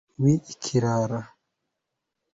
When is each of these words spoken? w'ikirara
w'ikirara 0.21 1.19